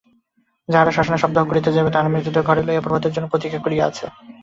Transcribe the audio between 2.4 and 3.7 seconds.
ঘরে লইয়া প্রভাতের জন্য প্রতীক্ষা